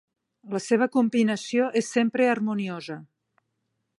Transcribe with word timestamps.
La 0.53 0.61
seva 0.67 0.87
combinació 0.95 1.69
és 1.83 1.93
sempre 1.97 2.27
harmoniosa. 2.31 3.01